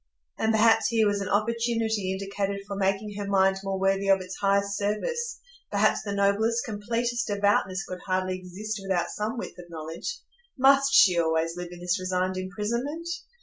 And 0.39 0.51
perhaps 0.51 0.87
here 0.87 1.05
was 1.05 1.21
an 1.21 1.29
opportunity 1.29 2.11
indicated 2.11 2.65
for 2.65 2.75
making 2.75 3.13
her 3.19 3.27
mind 3.27 3.57
more 3.61 3.79
worthy 3.79 4.07
of 4.07 4.19
its 4.19 4.35
highest 4.37 4.75
service; 4.75 5.39
perhaps 5.69 6.01
the 6.01 6.11
noblest, 6.11 6.65
completest 6.65 7.27
devoutness 7.27 7.83
could 7.87 7.99
hardly 8.07 8.35
exist 8.39 8.81
without 8.81 9.11
some 9.11 9.37
width 9.37 9.59
of 9.59 9.69
knowledge; 9.69 10.17
must 10.57 10.91
she 10.91 11.19
always 11.19 11.55
live 11.55 11.69
in 11.71 11.81
this 11.81 11.99
resigned 11.99 12.35
imprisonment? 12.37 13.07